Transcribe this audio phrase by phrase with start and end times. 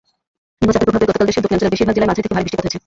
[0.59, 2.79] নিম্নচাপের প্রভাবে গতকাল দেশের দক্ষিণাঞ্চলের বেশির ভাগ জেলায় মাঝারি থেকে ভারী বৃষ্টিপাত হয়েছে।